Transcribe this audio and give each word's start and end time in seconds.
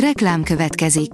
Reklám 0.00 0.42
következik. 0.42 1.10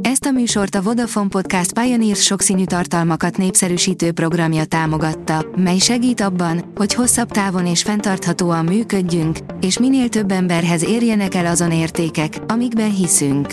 Ezt 0.00 0.24
a 0.24 0.30
műsort 0.30 0.74
a 0.74 0.82
Vodafone 0.82 1.28
Podcast 1.28 1.72
Pioneers 1.72 2.22
sokszínű 2.22 2.64
tartalmakat 2.64 3.36
népszerűsítő 3.36 4.12
programja 4.12 4.64
támogatta, 4.64 5.46
mely 5.56 5.78
segít 5.78 6.20
abban, 6.20 6.72
hogy 6.74 6.94
hosszabb 6.94 7.30
távon 7.30 7.66
és 7.66 7.82
fenntarthatóan 7.82 8.64
működjünk, 8.64 9.38
és 9.60 9.78
minél 9.78 10.08
több 10.08 10.30
emberhez 10.30 10.84
érjenek 10.84 11.34
el 11.34 11.46
azon 11.46 11.72
értékek, 11.72 12.38
amikben 12.46 12.94
hiszünk. 12.94 13.48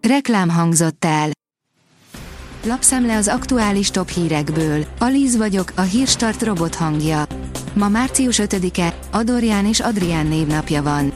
Reklám 0.00 0.48
hangzott 0.48 1.04
el. 1.04 1.28
Lapszemle 2.66 3.16
az 3.16 3.28
aktuális 3.28 3.90
top 3.90 4.08
hírekből. 4.08 4.84
Alíz 4.98 5.36
vagyok, 5.36 5.72
a 5.76 5.82
hírstart 5.82 6.42
robot 6.42 6.74
hangja. 6.74 7.24
Ma 7.74 7.88
március 7.88 8.40
5-e, 8.42 8.98
Adorján 9.12 9.66
és 9.66 9.80
Adrián 9.80 10.26
névnapja 10.26 10.82
van. 10.82 11.12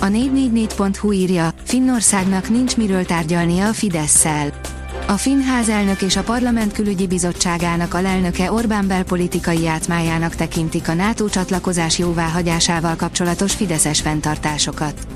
A 0.00 0.06
444.hu 0.06 1.12
írja, 1.12 1.50
Finnországnak 1.64 2.48
nincs 2.48 2.76
miről 2.76 3.04
tárgyalnia 3.04 3.68
a 3.68 3.72
Fidesz-szel. 3.72 4.52
A 5.06 5.12
Finn 5.12 5.40
házelnök 5.40 6.02
és 6.02 6.16
a 6.16 6.22
Parlament 6.22 6.72
külügyi 6.72 7.06
bizottságának 7.06 7.94
alelnöke 7.94 8.52
Orbán 8.52 8.86
belpolitikai 8.86 9.62
játmájának 9.62 10.34
tekintik 10.34 10.88
a 10.88 10.94
NATO 10.94 11.28
csatlakozás 11.28 11.98
jóváhagyásával 11.98 12.96
kapcsolatos 12.96 13.54
fideszes 13.54 14.00
fenntartásokat. 14.00 15.06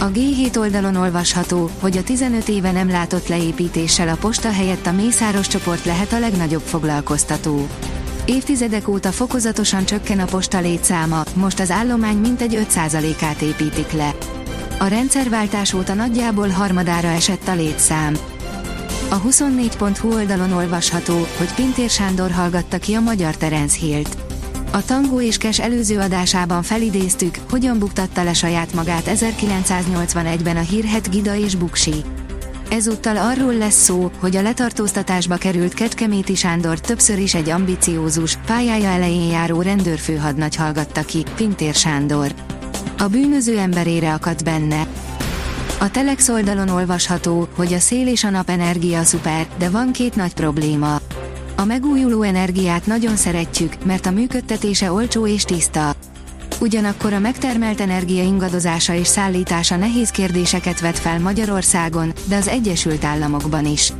A 0.00 0.10
G7 0.10 0.58
oldalon 0.58 0.96
olvasható, 0.96 1.70
hogy 1.80 1.96
a 1.96 2.02
15 2.02 2.48
éve 2.48 2.72
nem 2.72 2.90
látott 2.90 3.28
leépítéssel 3.28 4.08
a 4.08 4.16
posta 4.20 4.52
helyett 4.52 4.86
a 4.86 4.92
Mészáros 4.92 5.46
csoport 5.46 5.84
lehet 5.84 6.12
a 6.12 6.18
legnagyobb 6.18 6.62
foglalkoztató. 6.64 7.66
Évtizedek 8.28 8.88
óta 8.88 9.12
fokozatosan 9.12 9.84
csökken 9.84 10.18
a 10.18 10.24
posta 10.24 10.60
létszáma, 10.60 11.22
most 11.34 11.60
az 11.60 11.70
állomány 11.70 12.16
mintegy 12.16 12.66
5%-át 12.72 13.42
építik 13.42 13.92
le. 13.92 14.14
A 14.78 14.86
rendszerváltás 14.86 15.72
óta 15.72 15.94
nagyjából 15.94 16.48
harmadára 16.48 17.08
esett 17.08 17.48
a 17.48 17.54
létszám. 17.54 18.16
A 19.08 19.20
24.hu 19.20 20.14
oldalon 20.14 20.52
olvasható, 20.52 21.26
hogy 21.36 21.54
Pintér 21.54 21.90
Sándor 21.90 22.30
hallgatta 22.30 22.78
ki 22.78 22.94
a 22.94 23.00
magyar 23.00 23.36
Terence 23.36 23.78
Hilt. 23.78 24.16
A 24.72 24.84
Tangó 24.84 25.20
és 25.20 25.36
Kes 25.38 25.60
előző 25.60 25.98
adásában 25.98 26.62
felidéztük, 26.62 27.38
hogyan 27.50 27.78
buktatta 27.78 28.22
le 28.22 28.32
saját 28.32 28.72
magát 28.72 29.10
1981-ben 29.14 30.56
a 30.56 30.60
hírhet 30.60 31.10
Gida 31.10 31.36
és 31.36 31.54
Buksi. 31.54 32.04
Ezúttal 32.70 33.16
arról 33.16 33.54
lesz 33.54 33.82
szó, 33.82 34.10
hogy 34.18 34.36
a 34.36 34.42
letartóztatásba 34.42 35.36
került 35.36 35.74
Kecskeméti 35.74 36.34
Sándor 36.34 36.80
többször 36.80 37.18
is 37.18 37.34
egy 37.34 37.50
ambiciózus, 37.50 38.38
pályája 38.46 38.88
elején 38.88 39.30
járó 39.30 39.60
rendőrfőhadnagy 39.60 40.56
hallgatta 40.56 41.02
ki, 41.02 41.24
Pintér 41.36 41.74
Sándor. 41.74 42.34
A 42.98 43.06
bűnöző 43.06 43.58
emberére 43.58 44.12
akadt 44.12 44.44
benne. 44.44 44.86
A 45.80 45.90
Telex 45.90 46.28
oldalon 46.28 46.68
olvasható, 46.68 47.48
hogy 47.56 47.72
a 47.72 47.78
szél 47.78 48.06
és 48.06 48.24
a 48.24 48.30
napenergia 48.30 49.02
szuper, 49.02 49.46
de 49.58 49.70
van 49.70 49.92
két 49.92 50.16
nagy 50.16 50.34
probléma. 50.34 51.00
A 51.56 51.64
megújuló 51.64 52.22
energiát 52.22 52.86
nagyon 52.86 53.16
szeretjük, 53.16 53.84
mert 53.84 54.06
a 54.06 54.10
működtetése 54.10 54.92
olcsó 54.92 55.26
és 55.26 55.42
tiszta. 55.42 55.94
Ugyanakkor 56.60 57.12
a 57.12 57.18
megtermelt 57.18 57.80
energia 57.80 58.22
ingadozása 58.22 58.94
és 58.94 59.06
szállítása 59.06 59.76
nehéz 59.76 60.10
kérdéseket 60.10 60.80
vet 60.80 60.98
fel 60.98 61.20
Magyarországon, 61.20 62.12
de 62.28 62.36
az 62.36 62.48
Egyesült 62.48 63.04
Államokban 63.04 63.66
is. 63.66 63.92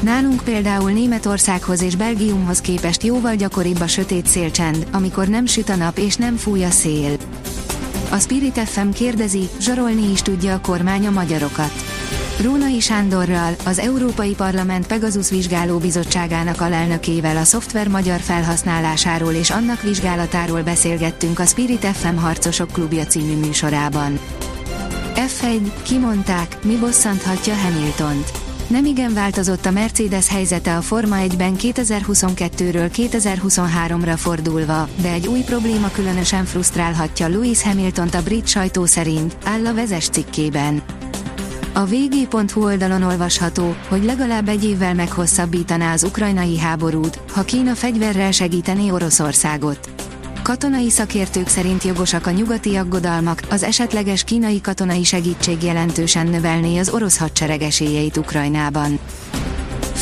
Nálunk 0.00 0.44
például 0.44 0.90
Németországhoz 0.90 1.82
és 1.82 1.96
Belgiumhoz 1.96 2.60
képest 2.60 3.02
jóval 3.02 3.34
gyakoribb 3.34 3.80
a 3.80 3.86
sötét 3.86 4.26
szélcsend, 4.26 4.86
amikor 4.92 5.28
nem 5.28 5.46
süt 5.46 5.68
a 5.68 5.76
nap 5.76 5.98
és 5.98 6.16
nem 6.16 6.36
fúj 6.36 6.64
a 6.64 6.70
szél. 6.70 7.16
A 8.10 8.18
Spirit 8.18 8.58
FM 8.58 8.88
kérdezi, 8.88 9.48
zsarolni 9.60 10.10
is 10.10 10.22
tudja 10.22 10.54
a 10.54 10.60
kormány 10.60 11.06
a 11.06 11.10
magyarokat. 11.10 11.91
Rónai 12.40 12.80
Sándorral, 12.80 13.54
az 13.64 13.78
Európai 13.78 14.34
Parlament 14.34 14.86
Pegasus 14.86 15.30
Vizsgáló 15.30 15.78
Bizottságának 15.78 16.60
alelnökével 16.60 17.36
a 17.36 17.44
szoftver 17.44 17.88
magyar 17.88 18.20
felhasználásáról 18.20 19.32
és 19.32 19.50
annak 19.50 19.82
vizsgálatáról 19.82 20.62
beszélgettünk 20.62 21.38
a 21.38 21.44
Spirit 21.44 21.84
FM 21.86 22.16
Harcosok 22.16 22.70
Klubja 22.72 23.04
című 23.04 23.36
műsorában. 23.36 24.18
F1, 25.14 25.70
kimondták, 25.82 26.64
mi 26.64 26.76
bosszanthatja 26.76 27.54
Hamiltont. 27.54 28.30
Nem 28.66 28.84
igen 28.84 29.14
változott 29.14 29.66
a 29.66 29.70
Mercedes 29.70 30.28
helyzete 30.28 30.76
a 30.76 30.80
Forma 30.80 31.16
1-ben 31.18 31.54
2022-ről 31.58 32.90
2023-ra 32.96 34.14
fordulva, 34.16 34.88
de 35.02 35.12
egy 35.12 35.26
új 35.26 35.40
probléma 35.40 35.90
különösen 35.90 36.44
frusztrálhatja 36.44 37.28
Lewis 37.28 37.62
Hamiltont 37.62 38.14
a 38.14 38.22
brit 38.22 38.46
sajtó 38.46 38.86
szerint, 38.86 39.36
áll 39.44 39.66
a 39.66 39.74
vezes 39.74 40.08
cikkében. 40.08 40.81
A 41.74 41.84
vg.hu 41.84 42.64
oldalon 42.64 43.02
olvasható, 43.02 43.74
hogy 43.88 44.04
legalább 44.04 44.48
egy 44.48 44.64
évvel 44.64 44.94
meghosszabbítaná 44.94 45.92
az 45.92 46.02
ukrajnai 46.02 46.58
háborút, 46.58 47.18
ha 47.30 47.42
Kína 47.42 47.74
fegyverrel 47.74 48.30
segítené 48.30 48.90
Oroszországot. 48.90 49.90
Katonai 50.42 50.90
szakértők 50.90 51.48
szerint 51.48 51.82
jogosak 51.82 52.26
a 52.26 52.30
nyugati 52.30 52.76
aggodalmak, 52.76 53.42
az 53.50 53.62
esetleges 53.62 54.24
kínai 54.24 54.60
katonai 54.60 55.04
segítség 55.04 55.62
jelentősen 55.62 56.26
növelné 56.26 56.78
az 56.78 56.88
orosz 56.88 57.18
hadsereg 57.18 57.62
esélyeit 57.62 58.16
Ukrajnában. 58.16 58.98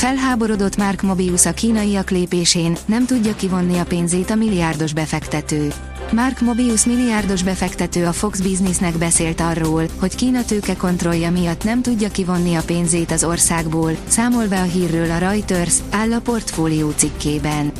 Felháborodott 0.00 0.76
Mark 0.76 1.02
Mobius 1.02 1.46
a 1.46 1.52
kínaiak 1.52 2.10
lépésén, 2.10 2.76
nem 2.86 3.06
tudja 3.06 3.34
kivonni 3.34 3.78
a 3.78 3.84
pénzét 3.84 4.30
a 4.30 4.34
milliárdos 4.34 4.92
befektető. 4.92 5.72
Mark 6.12 6.40
Mobius 6.40 6.84
milliárdos 6.84 7.42
befektető 7.42 8.06
a 8.06 8.12
Fox 8.12 8.40
Businessnek 8.40 8.98
beszélt 8.98 9.40
arról, 9.40 9.84
hogy 9.98 10.14
Kína 10.14 10.44
tőke 10.44 10.76
kontrollja 10.76 11.30
miatt 11.30 11.64
nem 11.64 11.82
tudja 11.82 12.08
kivonni 12.08 12.54
a 12.54 12.62
pénzét 12.62 13.10
az 13.10 13.24
országból, 13.24 13.92
számol 14.08 14.46
be 14.46 14.60
a 14.60 14.64
hírről 14.64 15.10
a 15.10 15.18
Reuters, 15.18 15.74
áll 15.90 16.12
a 16.12 16.20
portfólió 16.20 16.90
cikkében. 16.90 17.72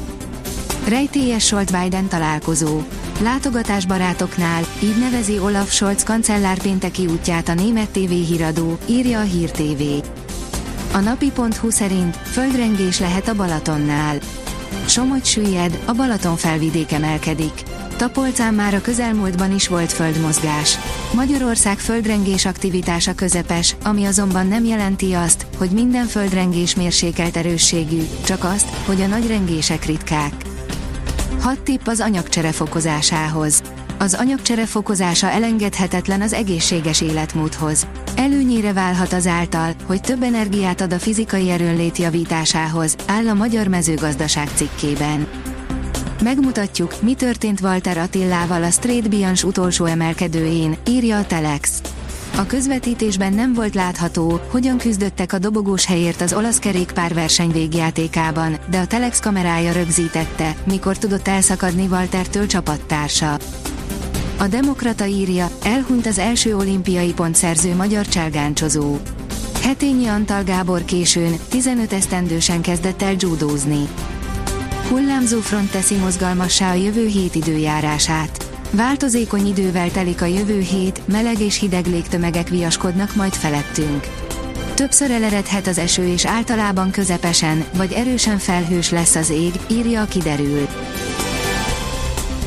Rejtélyes 0.89 1.45
Scholz 1.45 1.71
Biden 1.71 2.09
találkozó. 2.09 2.81
Látogatás 3.23 3.87
barátoknál, 3.87 4.63
így 4.83 4.99
nevezi 4.99 5.39
Olaf 5.39 5.73
Scholz 5.73 6.03
kancellár 6.03 6.59
pénteki 6.59 7.07
útját 7.07 7.49
a 7.49 7.55
német 7.55 7.89
TV 7.89 8.11
híradó, 8.11 8.79
írja 8.87 9.19
a 9.21 9.25
Hír 9.25 9.51
TV. 9.51 9.83
A 10.93 10.99
napi.hu 10.99 11.71
szerint 11.71 12.17
földrengés 12.17 12.99
lehet 12.99 13.29
a 13.29 13.35
Balatonnál. 13.35 14.19
Somogy 14.87 15.25
süllyed, 15.25 15.79
a 15.85 15.93
Balaton 15.93 16.37
felvidék 16.37 16.93
emelkedik. 16.93 17.63
Tapolcán 17.97 18.55
már 18.55 18.75
a 18.75 18.81
közelmúltban 18.81 19.55
is 19.55 19.69
volt 19.69 19.93
földmozgás. 19.93 20.79
Magyarország 21.15 21.79
földrengés 21.79 22.45
aktivitása 22.45 23.15
közepes, 23.15 23.77
ami 23.85 24.05
azonban 24.05 24.47
nem 24.47 24.65
jelenti 24.65 25.13
azt, 25.13 25.47
hogy 25.59 25.71
minden 25.71 26.07
földrengés 26.07 26.75
mérsékelt 26.75 27.37
erősségű, 27.37 28.03
csak 28.25 28.45
azt, 28.45 28.69
hogy 28.87 29.01
a 29.01 29.07
nagy 29.07 29.27
rengések 29.27 29.85
ritkák. 29.85 30.33
Hat 31.41 31.61
tipp 31.61 31.87
az 31.87 32.01
anyagcsere 32.01 32.53
fokozásához. 32.53 33.63
Az 34.03 34.15
anyagcsere 34.15 34.67
fokozása 34.67 35.31
elengedhetetlen 35.31 36.21
az 36.21 36.33
egészséges 36.33 37.01
életmódhoz. 37.01 37.87
Előnyére 38.17 38.73
válhat 38.73 39.13
azáltal, 39.13 39.73
hogy 39.87 40.01
több 40.01 40.23
energiát 40.23 40.81
ad 40.81 40.93
a 40.93 40.99
fizikai 40.99 41.51
erőnlét 41.51 41.97
javításához, 41.97 42.97
áll 43.07 43.29
a 43.29 43.35
Magyar 43.35 43.67
Mezőgazdaság 43.67 44.49
cikkében. 44.55 45.27
Megmutatjuk, 46.23 47.03
mi 47.03 47.15
történt 47.15 47.61
Walter 47.61 47.99
Attillával 47.99 48.63
a 48.63 48.71
Straight 48.71 49.09
Bianch 49.09 49.45
utolsó 49.45 49.85
emelkedőjén, 49.85 50.77
írja 50.89 51.19
a 51.19 51.27
Telex. 51.27 51.81
A 52.37 52.47
közvetítésben 52.47 53.33
nem 53.33 53.53
volt 53.53 53.75
látható, 53.75 54.41
hogyan 54.51 54.79
küzdöttek 54.79 55.33
a 55.33 55.39
dobogós 55.39 55.85
helyért 55.85 56.21
az 56.21 56.33
olasz 56.33 56.59
kerékpárverseny 56.59 57.51
végjátékában, 57.51 58.57
de 58.71 58.79
a 58.79 58.87
Telex 58.87 59.21
kamerája 59.21 59.73
rögzítette, 59.73 60.55
mikor 60.65 60.99
tudott 60.99 61.29
elszakadni 61.29 61.87
Waltertől 61.87 62.47
csapattársa. 62.47 63.37
A 64.41 64.49
Demokrata 64.49 65.07
írja, 65.07 65.51
elhunyt 65.65 66.07
az 66.07 66.19
első 66.19 66.57
olimpiai 66.57 67.13
pontszerző 67.13 67.75
magyar 67.75 68.07
cselgáncsozó. 68.07 68.97
Hetényi 69.63 70.07
Antal 70.07 70.43
Gábor 70.43 70.85
későn, 70.85 71.33
15 71.49 71.93
esztendősen 71.93 72.61
kezdett 72.61 73.03
el 73.03 73.15
judózni. 73.19 73.89
Hullámzó 74.89 75.41
front 75.41 75.71
teszi 75.71 75.95
mozgalmassá 75.95 76.71
a 76.71 76.75
jövő 76.75 77.07
hét 77.07 77.35
időjárását. 77.35 78.45
Változékony 78.71 79.47
idővel 79.47 79.91
telik 79.91 80.23
a 80.23 80.27
jövő 80.27 80.61
hét, 80.61 81.01
meleg 81.07 81.41
és 81.41 81.59
hideg 81.59 81.87
légtömegek 81.87 82.49
viaskodnak 82.49 83.15
majd 83.15 83.33
felettünk. 83.33 84.07
Többször 84.75 85.11
eleredhet 85.11 85.67
az 85.67 85.79
eső 85.79 86.07
és 86.07 86.27
általában 86.27 86.91
közepesen, 86.91 87.65
vagy 87.77 87.93
erősen 87.93 88.39
felhős 88.39 88.91
lesz 88.91 89.15
az 89.15 89.31
ég, 89.31 89.53
írja 89.71 90.03
a 90.03 90.07
kiderül. 90.07 90.69